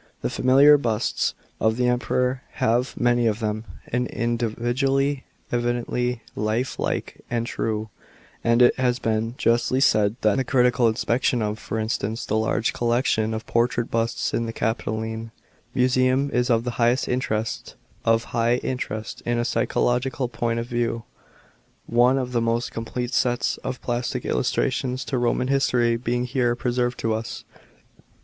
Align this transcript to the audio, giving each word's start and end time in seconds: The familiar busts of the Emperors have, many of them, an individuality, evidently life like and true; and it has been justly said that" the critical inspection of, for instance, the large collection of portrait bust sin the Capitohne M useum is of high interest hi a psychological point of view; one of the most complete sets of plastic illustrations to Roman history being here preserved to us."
The 0.23 0.31
familiar 0.31 0.79
busts 0.79 1.35
of 1.59 1.77
the 1.77 1.87
Emperors 1.87 2.39
have, 2.53 2.95
many 2.99 3.27
of 3.27 3.39
them, 3.39 3.65
an 3.93 4.07
individuality, 4.07 5.25
evidently 5.51 6.23
life 6.35 6.79
like 6.79 7.21
and 7.29 7.45
true; 7.45 7.89
and 8.43 8.63
it 8.63 8.73
has 8.79 8.97
been 8.97 9.35
justly 9.37 9.79
said 9.79 10.15
that" 10.21 10.37
the 10.37 10.43
critical 10.43 10.87
inspection 10.87 11.43
of, 11.43 11.59
for 11.59 11.77
instance, 11.77 12.25
the 12.25 12.35
large 12.35 12.73
collection 12.73 13.31
of 13.31 13.45
portrait 13.45 13.91
bust 13.91 14.17
sin 14.19 14.47
the 14.47 14.53
Capitohne 14.53 15.05
M 15.13 15.31
useum 15.75 16.31
is 16.31 16.49
of 16.49 16.65
high 16.65 16.97
interest 17.07 17.75
hi 18.03 18.49
a 18.63 19.45
psychological 19.45 20.27
point 20.27 20.59
of 20.59 20.65
view; 20.65 21.03
one 21.85 22.17
of 22.17 22.31
the 22.31 22.41
most 22.41 22.71
complete 22.71 23.13
sets 23.13 23.57
of 23.57 23.79
plastic 23.83 24.25
illustrations 24.25 25.05
to 25.05 25.19
Roman 25.19 25.49
history 25.49 25.95
being 25.95 26.25
here 26.25 26.55
preserved 26.55 26.97
to 27.01 27.13
us." 27.13 27.43